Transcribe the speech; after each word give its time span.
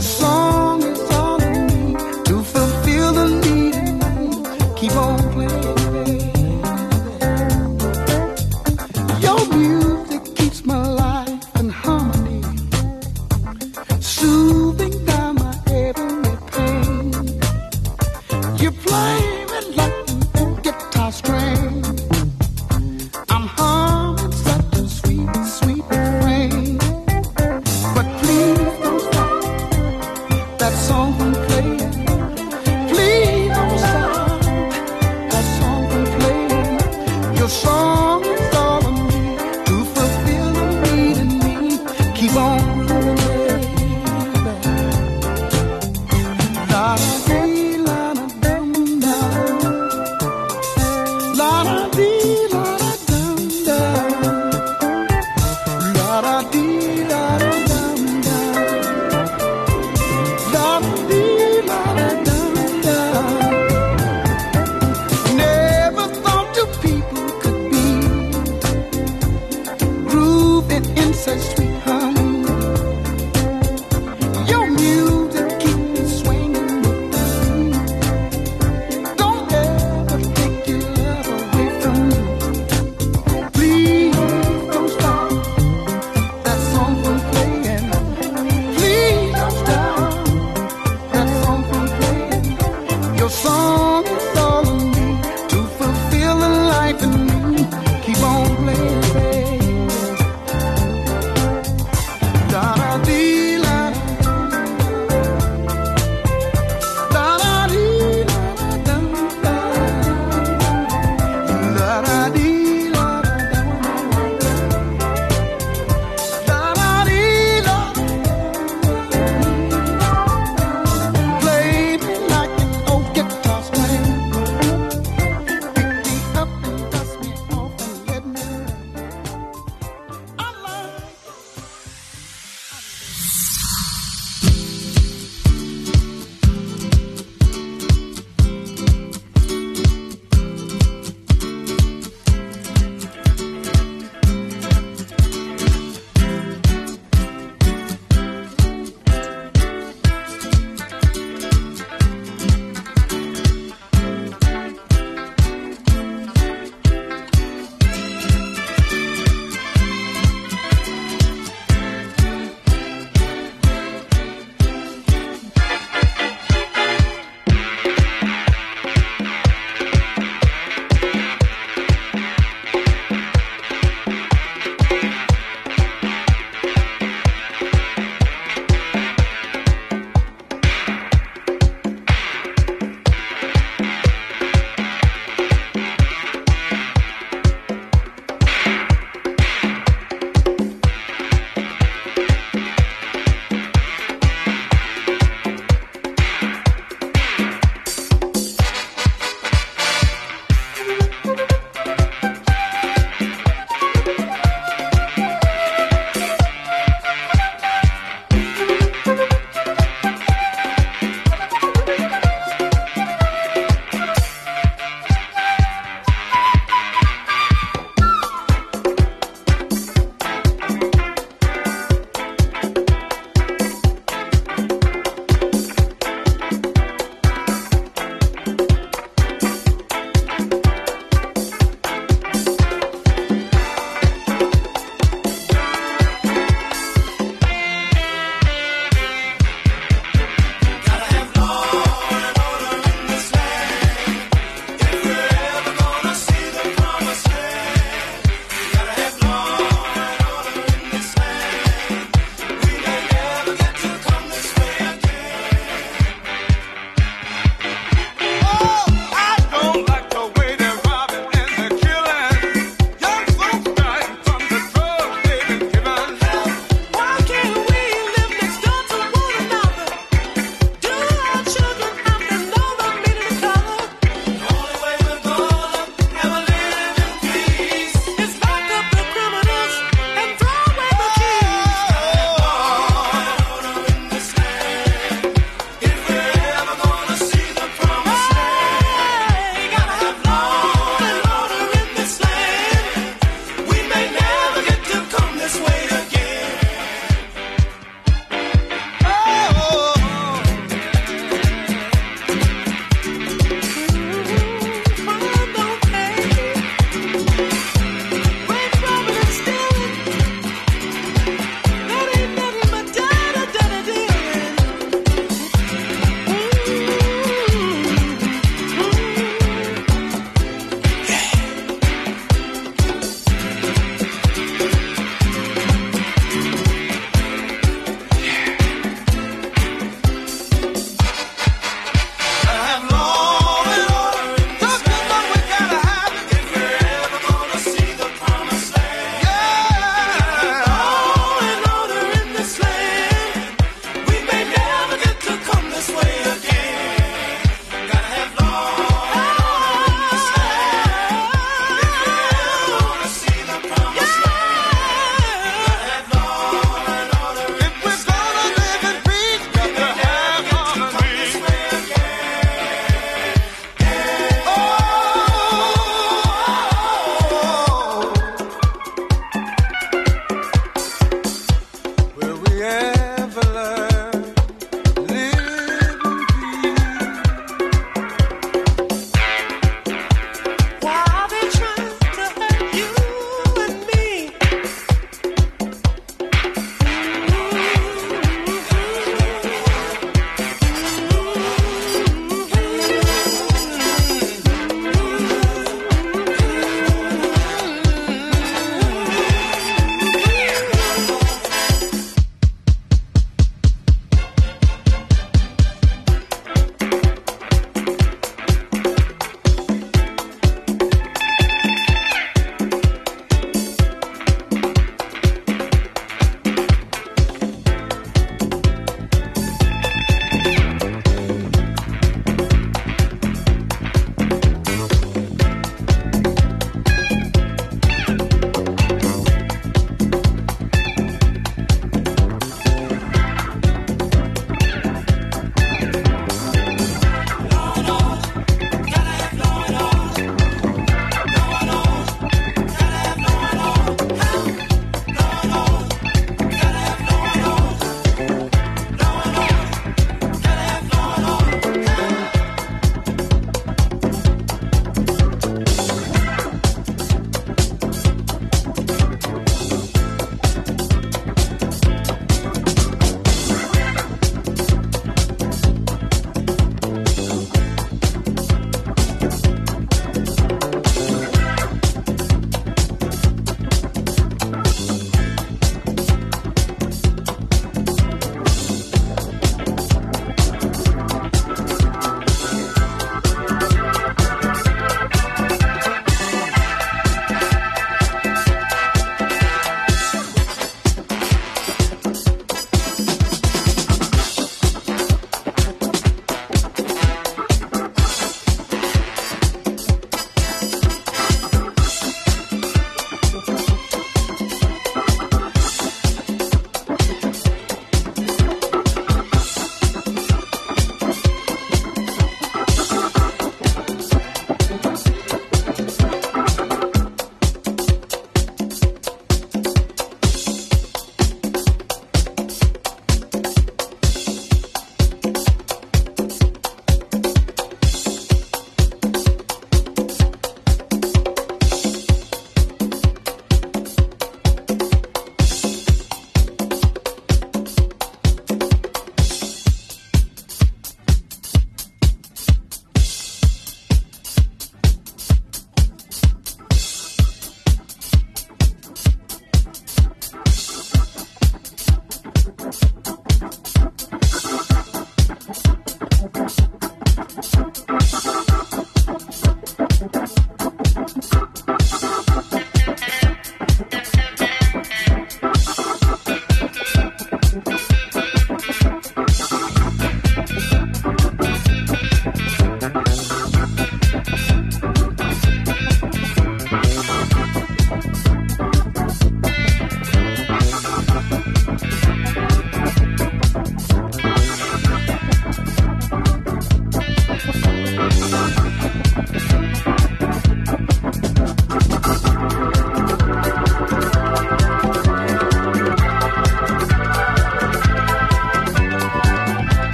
Song 0.00 0.39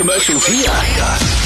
commercials 0.00 0.46
here. 0.46 1.39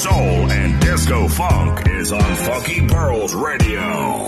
soul, 0.00 0.50
and 0.50 0.80
disco 0.80 1.28
funk 1.28 1.86
is 1.88 2.10
on 2.10 2.36
Funky 2.36 2.86
Pearls 2.86 3.34
Radio. 3.34 4.26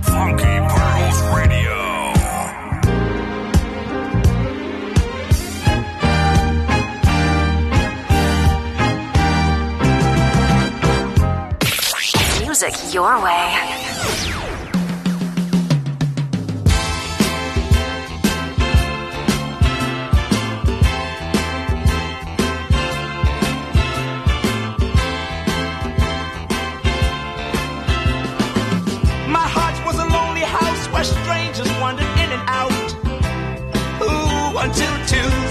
Funky 0.00 0.56
Pearls 0.72 1.20
Radio. 1.36 1.76
Music 12.40 12.94
your 12.94 13.22
way. 13.22 14.15
one, 34.66 34.74
two, 34.74 35.14
two. 35.14 35.45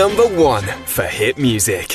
number 0.00 0.26
one 0.28 0.64
for 0.86 1.02
hit 1.02 1.36
music. 1.36 1.89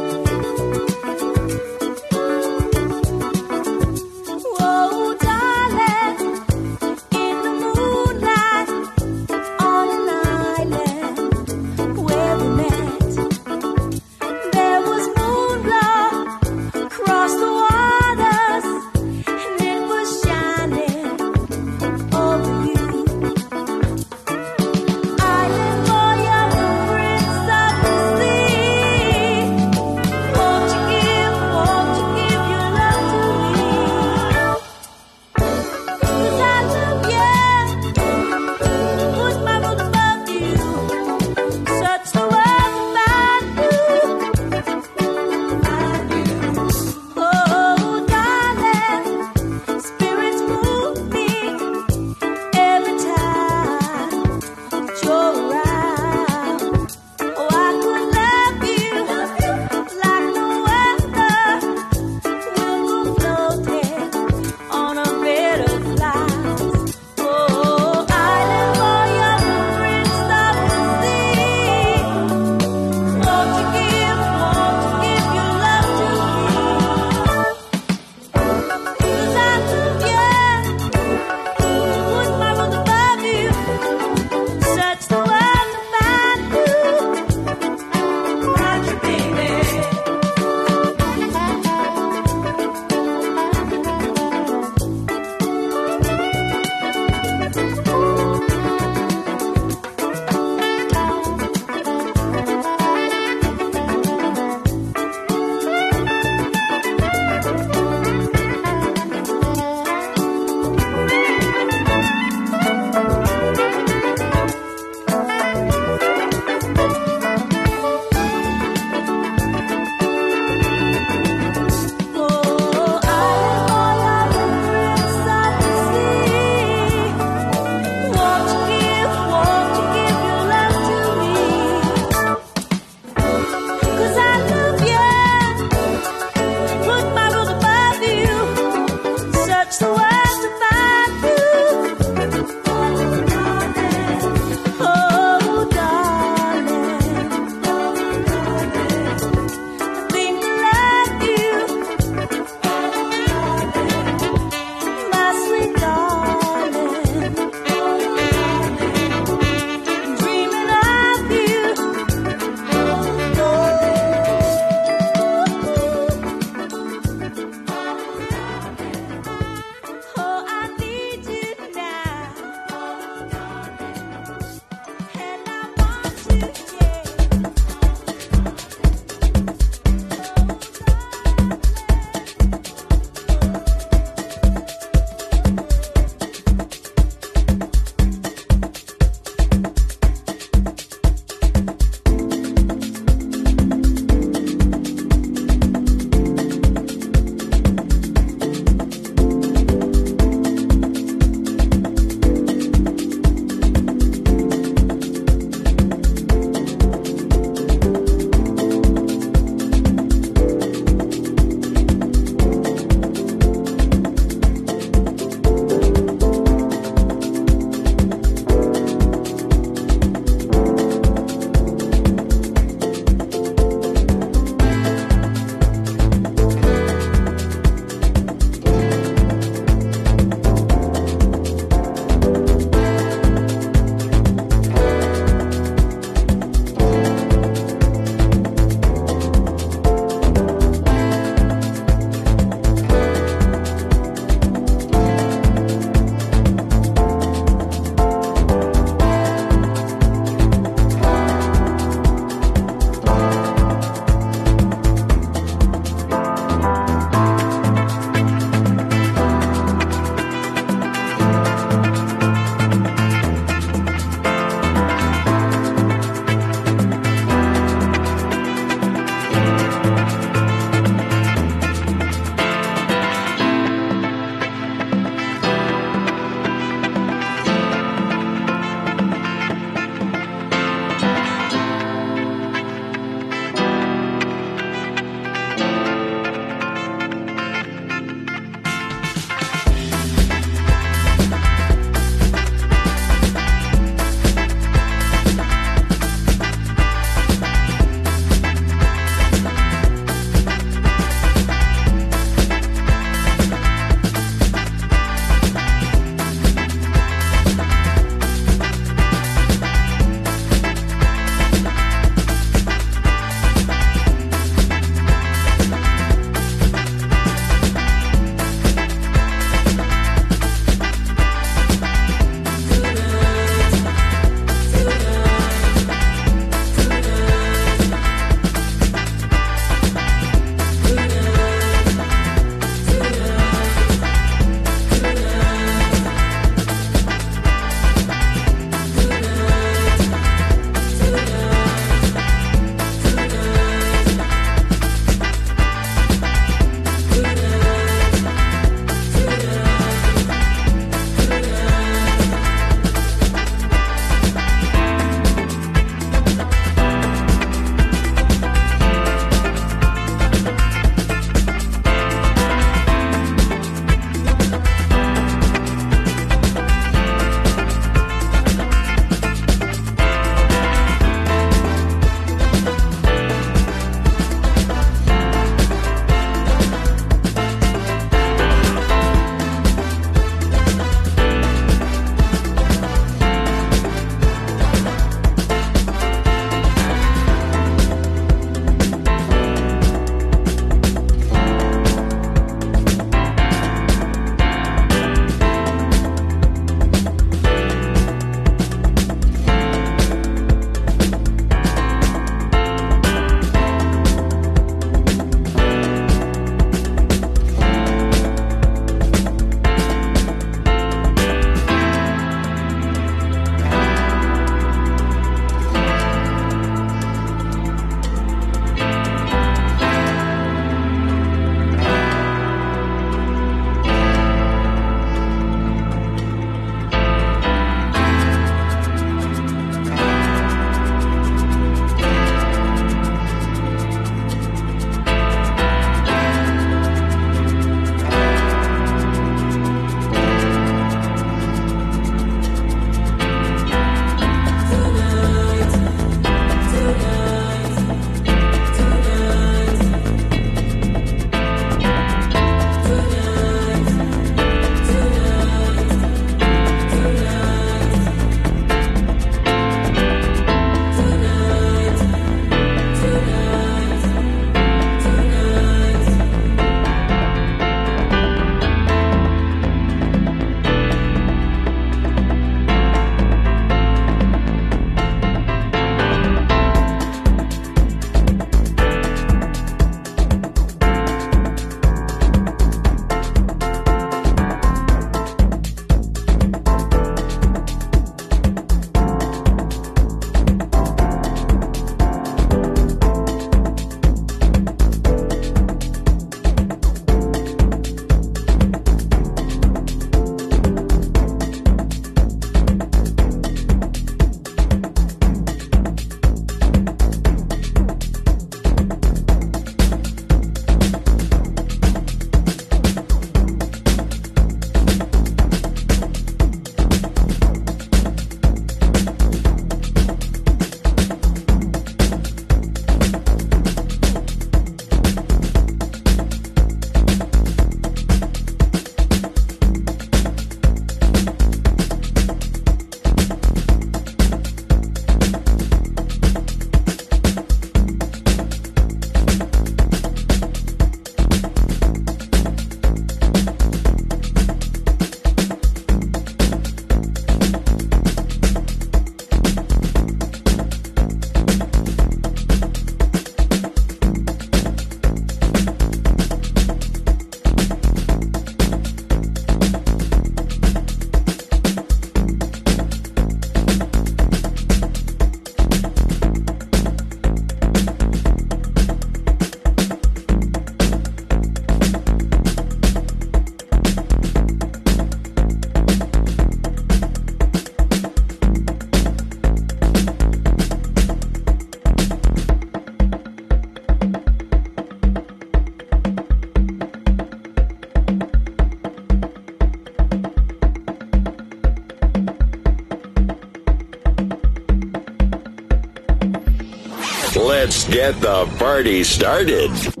Get 597.91 598.21
the 598.21 598.45
party 598.57 599.03
started. 599.03 600.00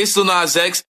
isso 0.00 0.24
no 0.24 0.32
Azex. 0.32 0.84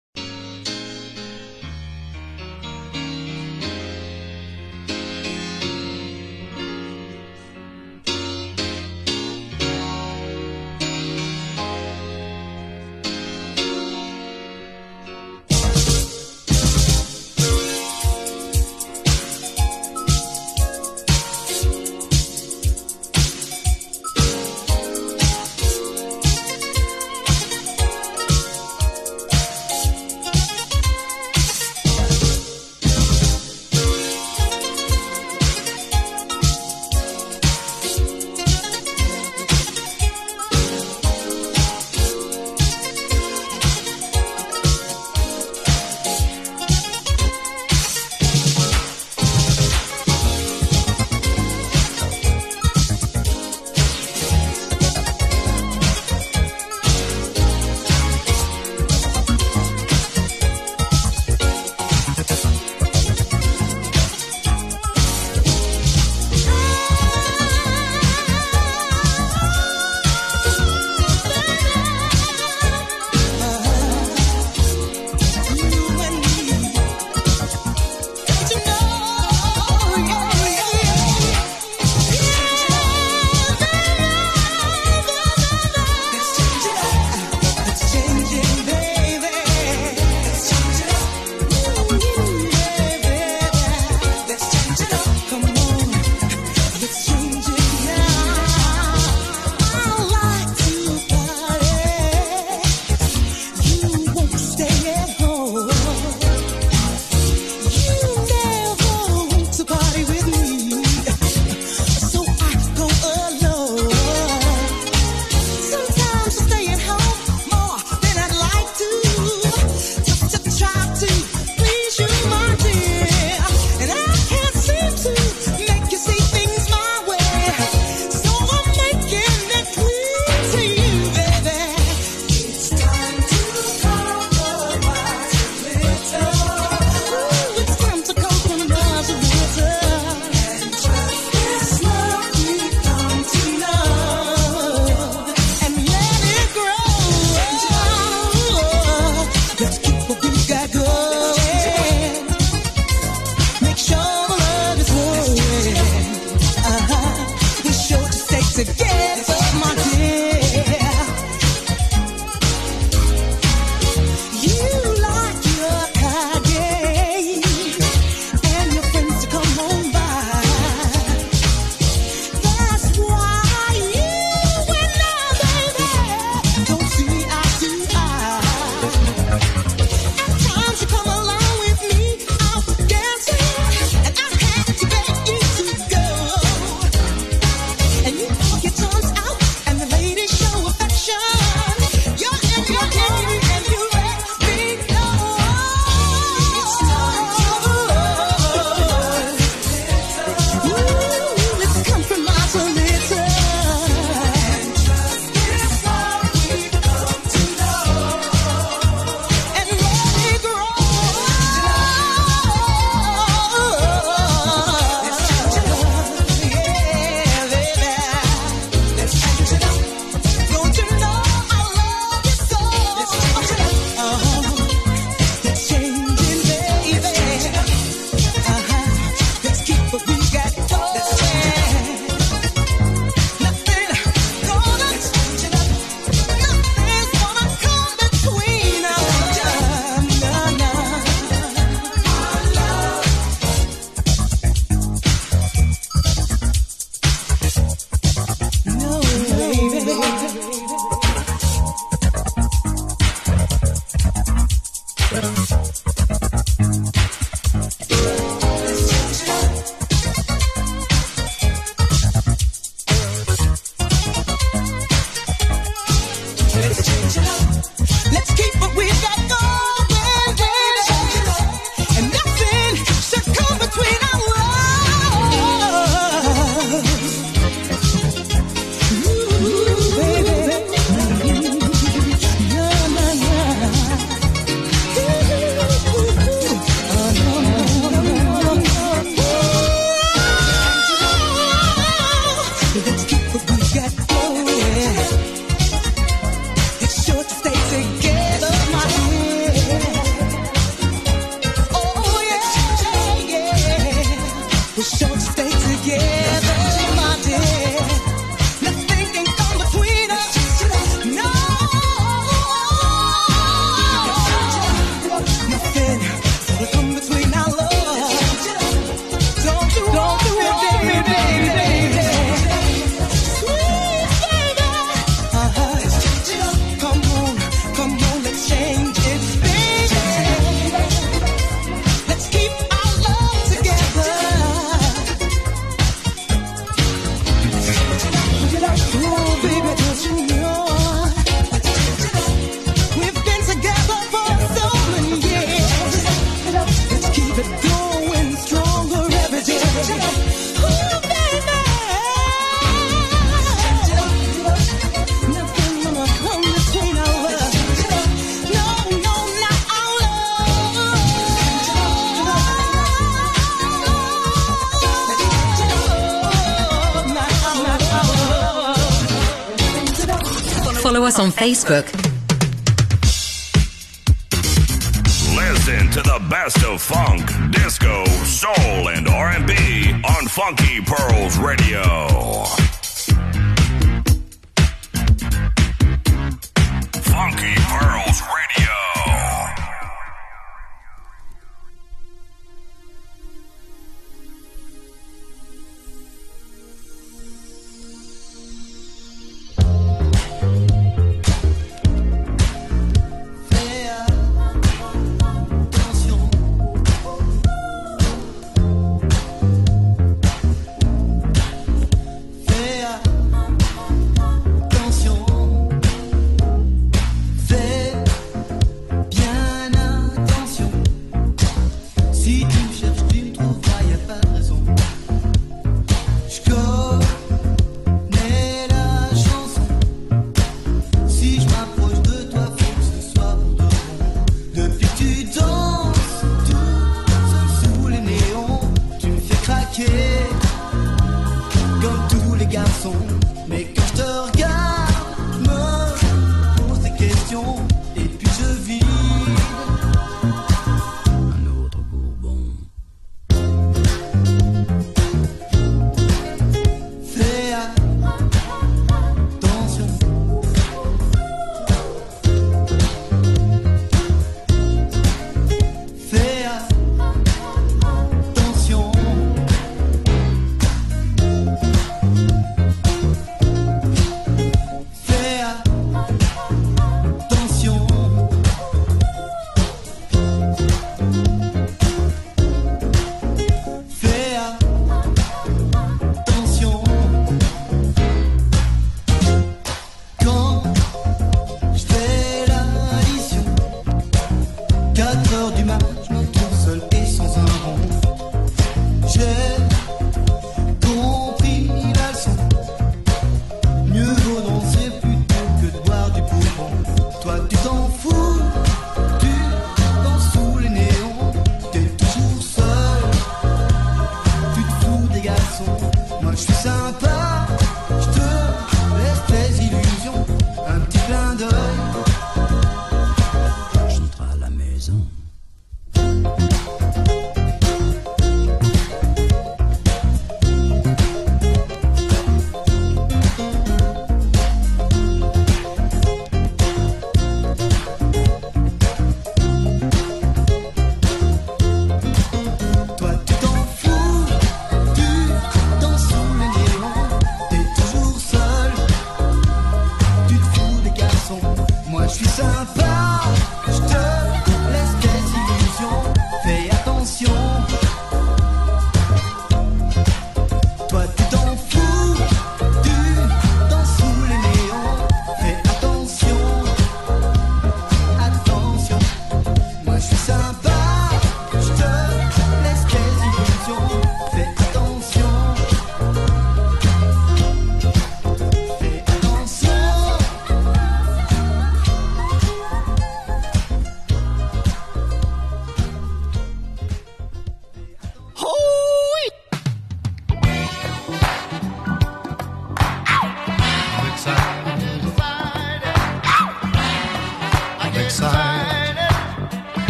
Cook. 371.68 371.97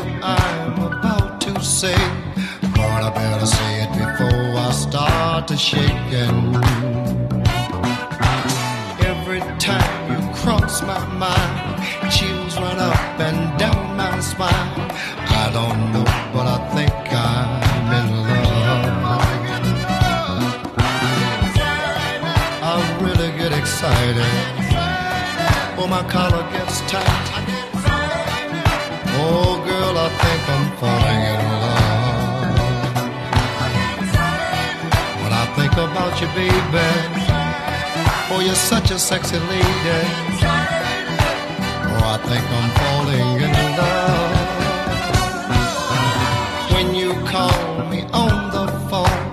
what 0.00 0.22
I'm 0.22 0.82
about 0.82 1.40
to 1.42 1.60
say, 1.62 1.94
but 2.60 3.02
I 3.06 3.10
better 3.14 3.46
say 3.46 3.82
it 3.82 3.90
before 3.92 4.56
I 4.56 4.70
start 4.72 5.48
to 5.48 5.56
shaking. 5.56 6.54
Every 9.10 9.40
time 9.58 10.00
you 10.10 10.34
cross 10.34 10.82
my 10.82 11.04
mind, 11.14 12.12
chills 12.12 12.56
run 12.56 12.78
up 12.78 13.20
and 13.20 13.58
down 13.58 13.96
my 13.96 14.20
spine. 14.20 14.90
I 15.42 15.50
don't 15.52 15.92
know, 15.92 16.04
but 16.34 16.46
I 16.46 16.58
think 16.74 16.92
I'm 17.12 17.92
in 18.00 18.08
love. 18.28 18.90
I 22.62 22.98
really 23.02 23.36
get 23.38 23.52
excited. 23.52 24.70
Oh, 25.78 25.86
my 25.88 26.02
collar 26.10 26.42
gets 26.52 26.80
tight. 26.82 27.59
Oh, 29.32 29.54
girl, 29.64 29.94
I 29.96 30.08
think 30.22 30.42
I'm 30.54 30.66
falling 30.80 31.22
in 31.32 31.40
love. 31.62 32.50
When 35.22 35.32
I 35.32 35.44
think 35.56 35.72
about 35.86 36.14
you, 36.20 36.28
baby, 36.38 36.88
oh, 38.32 38.40
you're 38.44 38.62
such 38.72 38.90
a 38.90 38.98
sexy 38.98 39.38
lady. 39.38 40.00
Oh, 41.92 42.14
I 42.14 42.18
think 42.28 42.44
I'm 42.58 42.70
falling 42.80 43.30
in 43.46 43.52
love. 43.80 44.38
When 46.74 46.86
you 47.00 47.10
call 47.34 47.62
me 47.88 48.00
on 48.12 48.50
the 48.56 48.66
phone, 48.88 49.28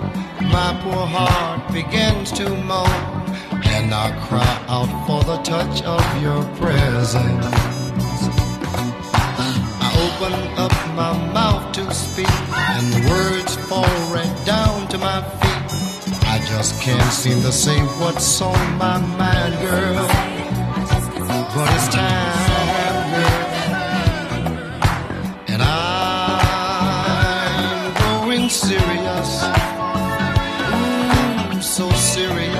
my 0.55 0.69
poor 0.83 1.05
heart 1.15 1.59
begins 1.73 2.31
to 2.33 2.45
moan, 2.49 3.01
and 3.65 3.93
I 3.93 4.11
cry 4.27 4.55
out 4.67 4.91
for 5.07 5.21
the 5.23 5.37
touch 5.41 5.81
of 5.81 6.21
your 6.21 6.43
presence 6.57 7.76
open 10.05 10.33
up 10.57 10.71
my 10.95 11.13
mouth 11.33 11.71
to 11.73 11.83
speak, 11.93 12.29
and 12.75 12.93
the 12.93 13.01
words 13.09 13.55
fall 13.67 13.93
right 14.13 14.35
down 14.45 14.87
to 14.89 14.97
my 14.97 15.21
feet. 15.39 15.63
I 16.27 16.39
just 16.45 16.79
can't 16.81 17.11
seem 17.11 17.41
to 17.41 17.51
say 17.51 17.79
what's 17.99 18.41
on 18.41 18.77
my 18.77 18.97
mind, 18.99 19.53
girl. 19.59 20.07
But 21.55 21.69
it's 21.75 21.87
time, 21.87 23.09
girl. 23.15 23.41
And 25.47 25.61
I'm 25.61 27.13
going 28.03 28.49
serious. 28.49 29.31
Ooh, 30.75 31.61
so 31.61 31.89
serious. 31.91 32.56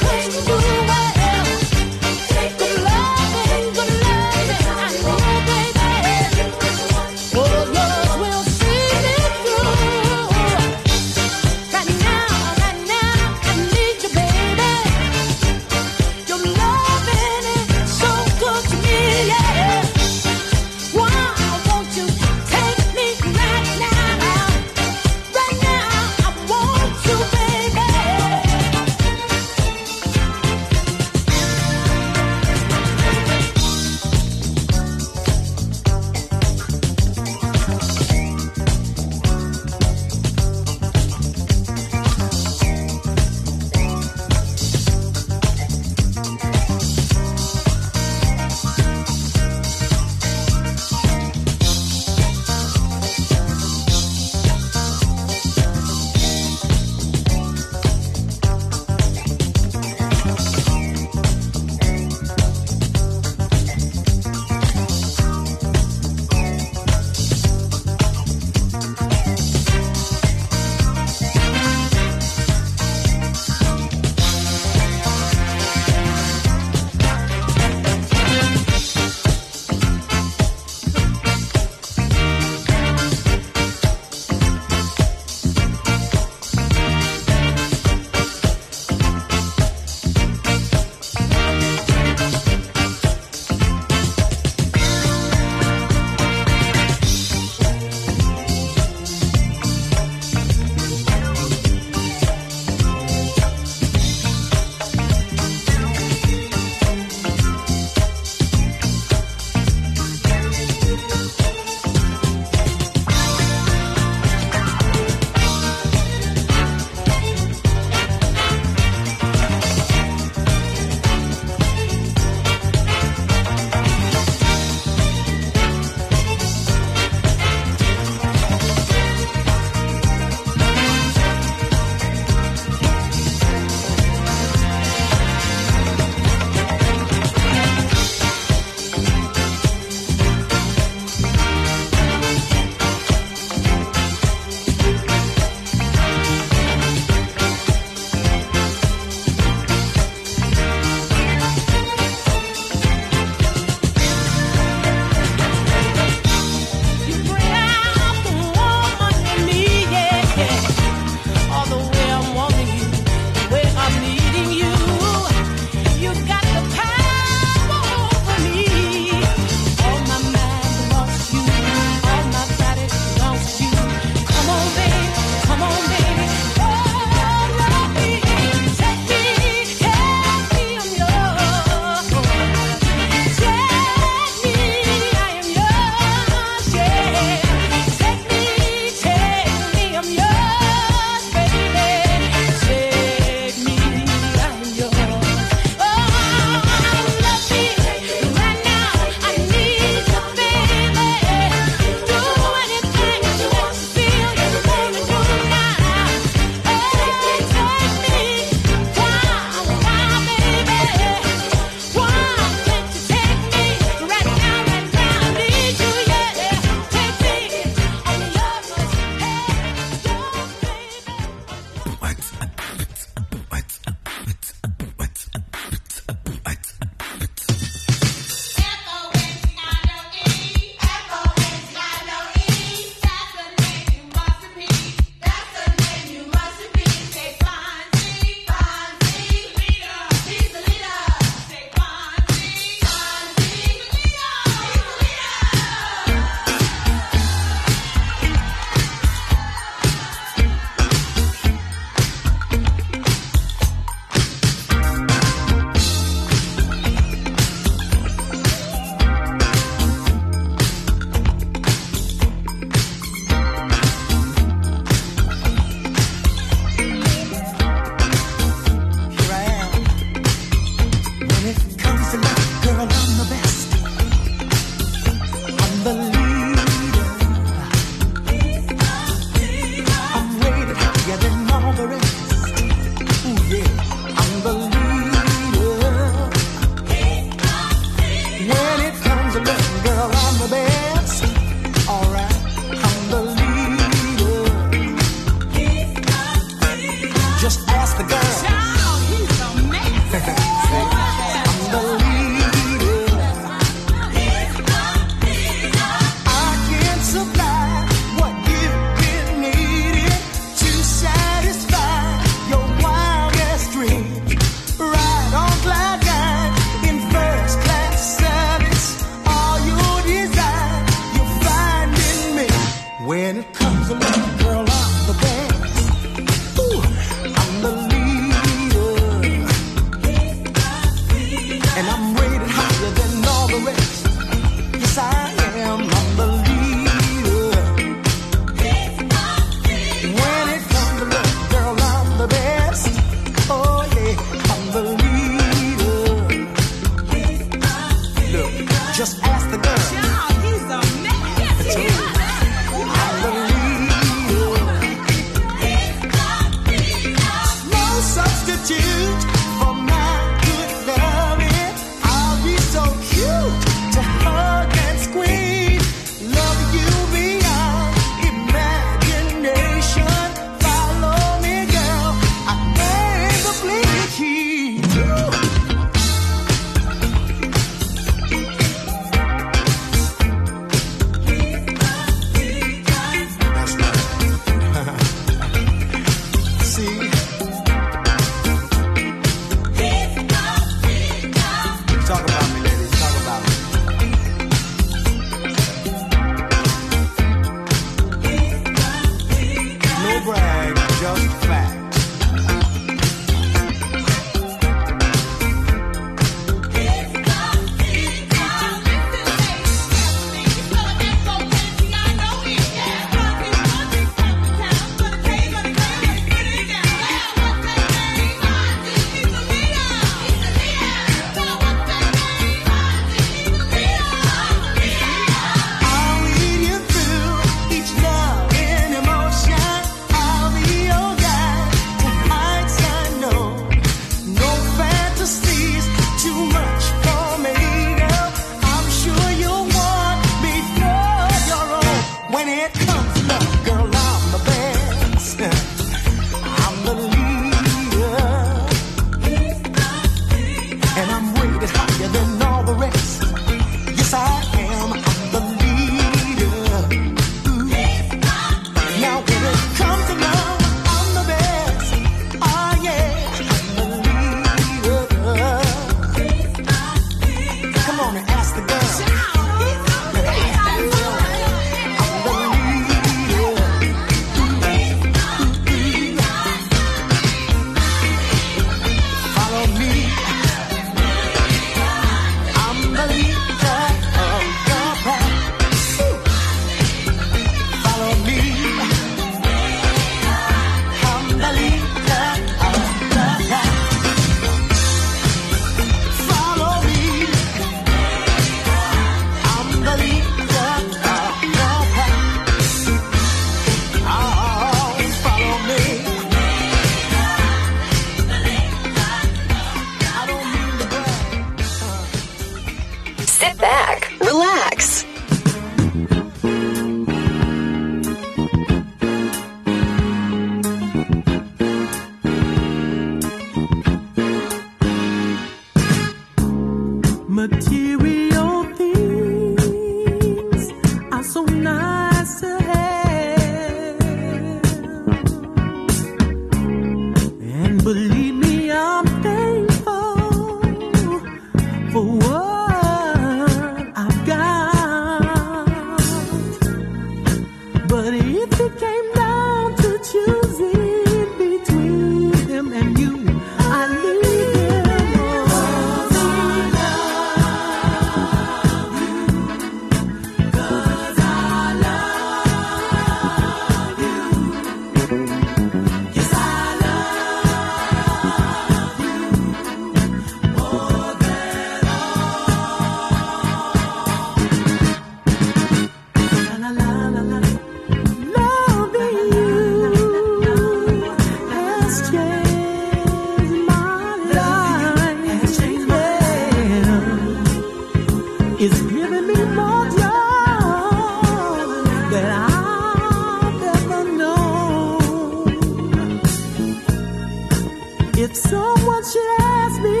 Someone 598.48 599.04
should 599.04 599.40
ask 599.40 599.82
me 599.82 600.00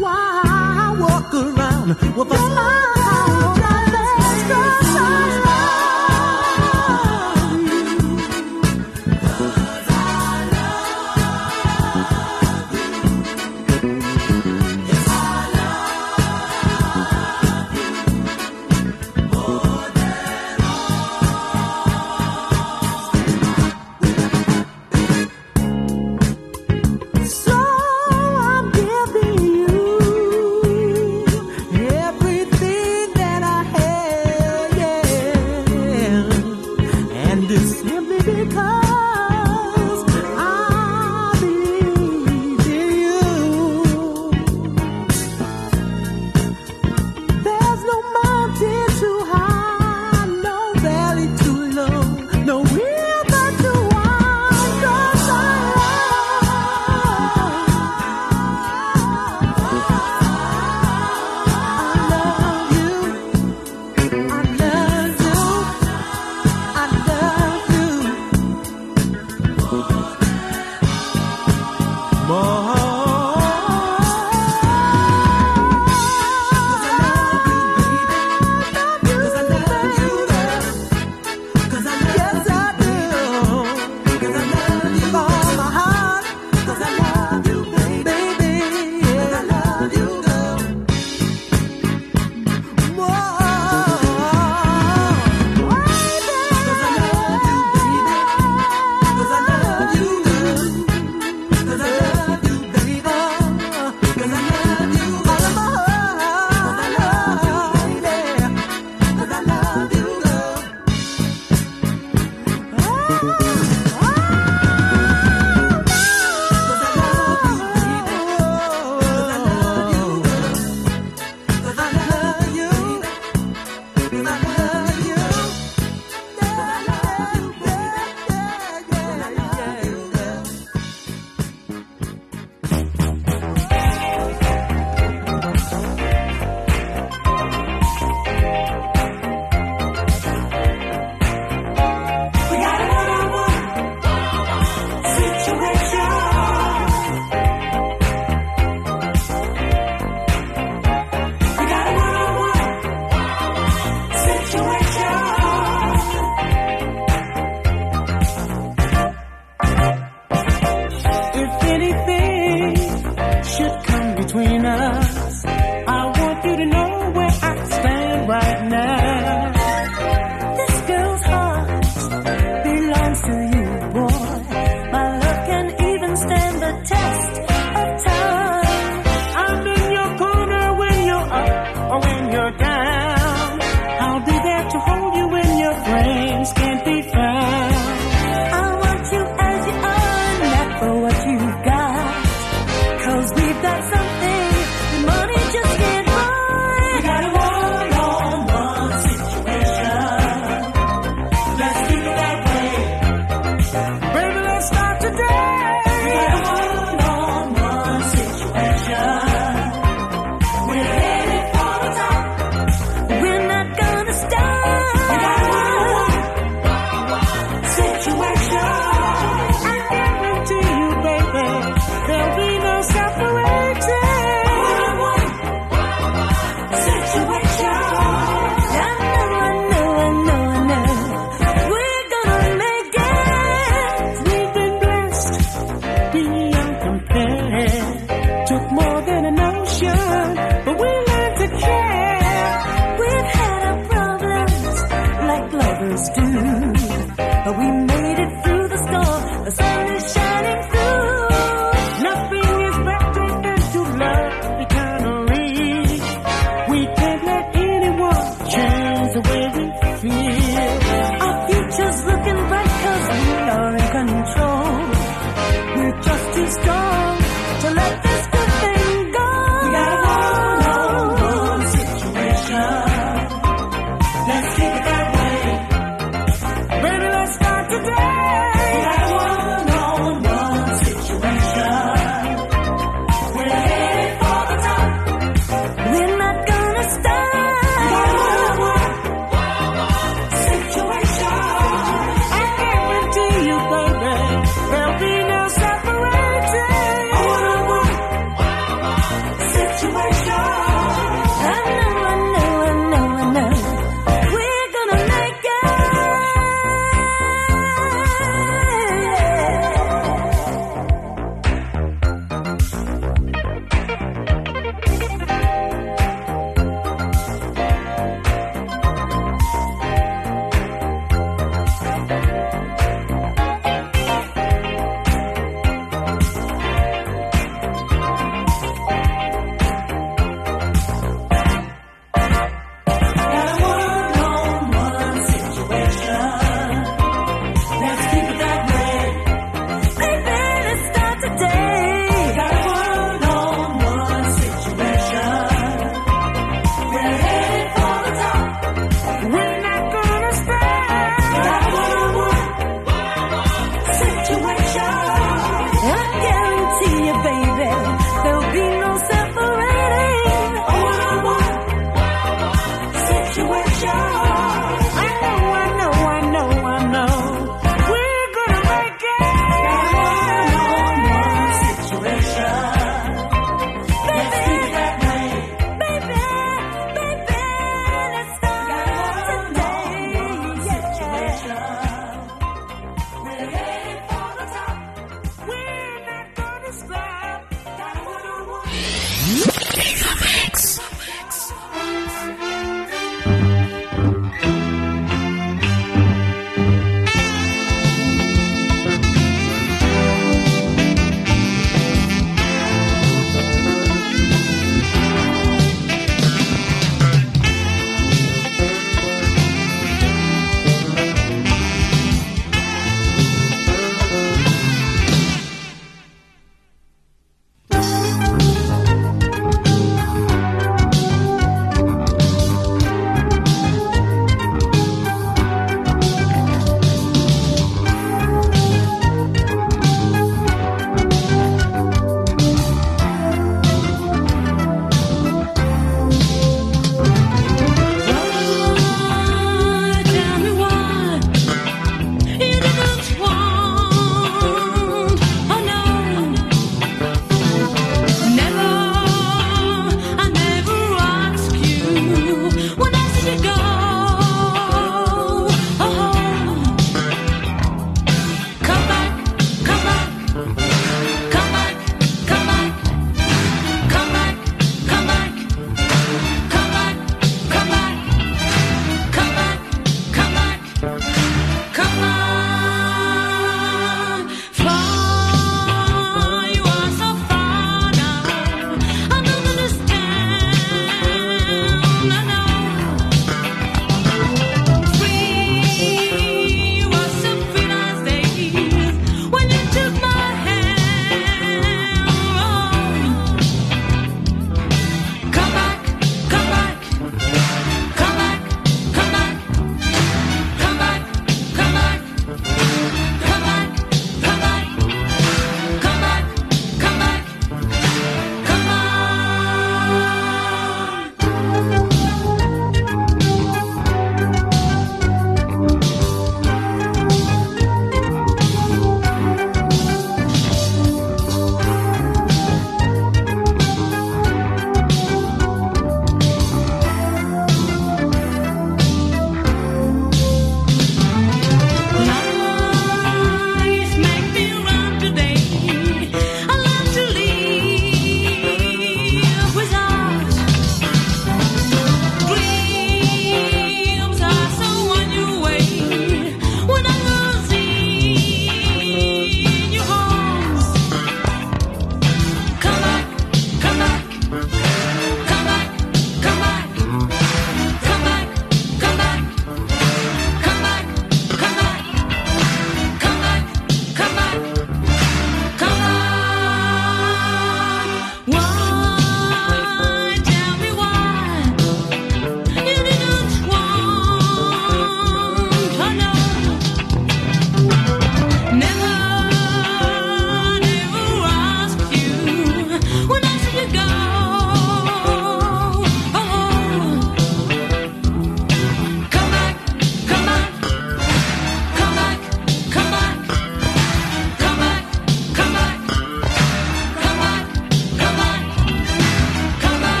why 0.00 0.42
I 0.44 0.96
walk 1.00 1.34
around 1.34 1.88
with 2.16 2.30
a 2.32 2.36
smile. 2.36 2.93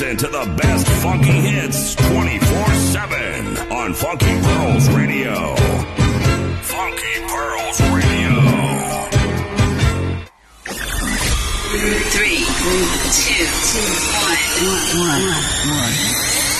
Listen 0.00 0.16
to 0.16 0.28
the 0.28 0.54
best 0.56 0.88
funky 1.02 1.30
hits 1.30 1.94
24 1.94 2.66
7 2.74 3.58
on 3.70 3.92
Funky 3.92 4.40
Pearls 4.40 4.88
Radio. 4.92 5.54
Funky 6.62 7.20
Pearls 7.28 7.80
Radio. 7.92 8.32
Three, 12.16 12.38
two, 12.40 12.80
two, 13.20 13.44
one, 14.16 14.38
one, 14.70 15.20
one, 15.20 15.76
one. 15.76 16.59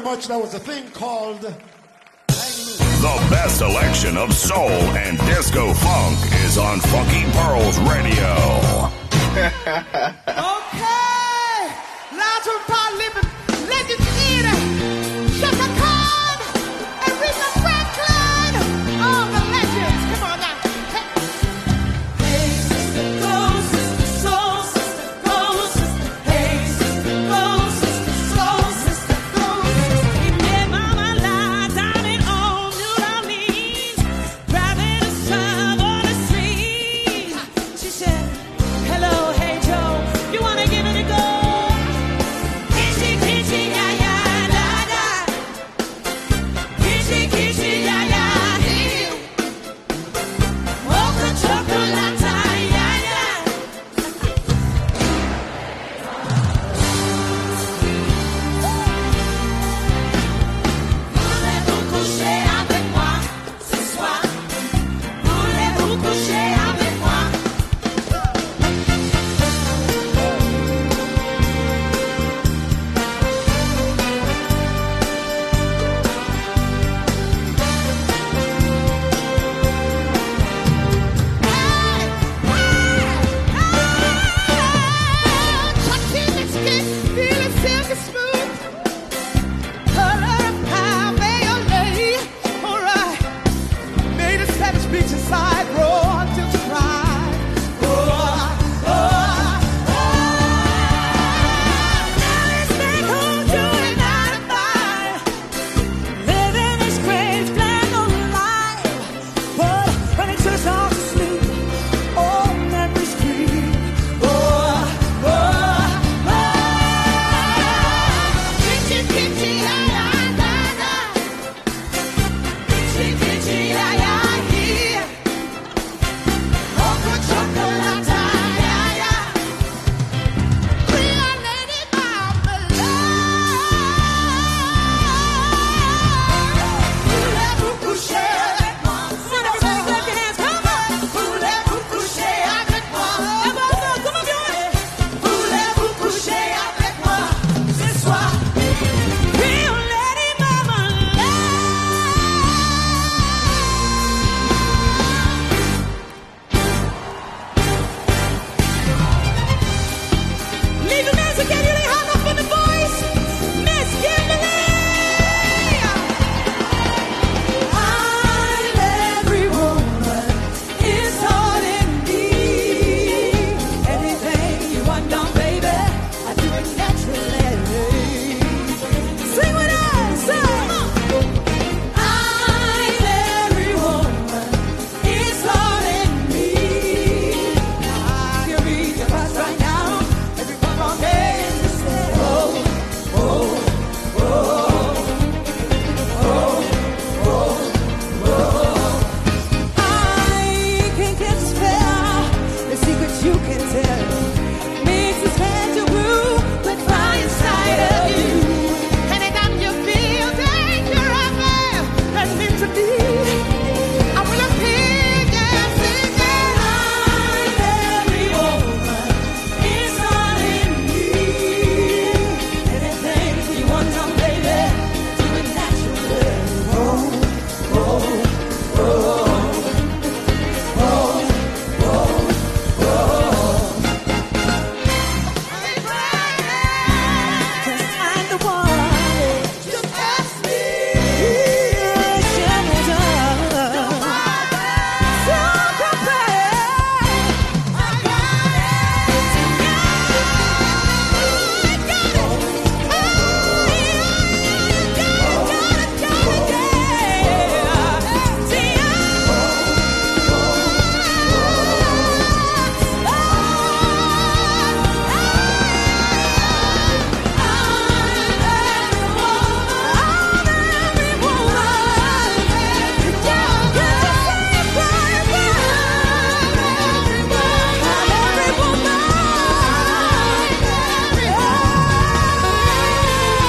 very 0.00 0.16
much. 0.16 0.28
That 0.28 0.40
was 0.40 0.54
a 0.54 0.58
thing 0.58 0.88
called. 0.90 1.40
The 1.40 3.26
best 3.30 3.62
Election 3.62 4.16
of 4.16 4.32
soul 4.32 4.68
and 4.68 5.18
disco 5.18 5.72
funk 5.72 6.18
is 6.44 6.58
on 6.58 6.80
Funky 6.80 7.24
Pearls 7.32 7.78
Radio. 7.80 8.34